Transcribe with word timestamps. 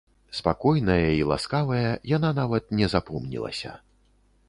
Спакойная 0.37 1.11
і 1.17 1.19
ласкавая, 1.33 1.91
яна 2.17 2.29
нават 2.41 2.75
не 2.83 2.91
запомнілася. 2.97 3.79